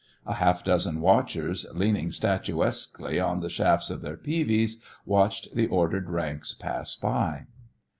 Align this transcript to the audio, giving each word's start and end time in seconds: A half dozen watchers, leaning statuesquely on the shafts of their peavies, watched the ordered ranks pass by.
A 0.25 0.33
half 0.33 0.63
dozen 0.63 0.99
watchers, 0.99 1.63
leaning 1.75 2.09
statuesquely 2.09 3.19
on 3.23 3.41
the 3.41 3.51
shafts 3.51 3.91
of 3.91 4.01
their 4.01 4.17
peavies, 4.17 4.81
watched 5.05 5.53
the 5.53 5.67
ordered 5.67 6.09
ranks 6.09 6.55
pass 6.55 6.95
by. 6.95 7.45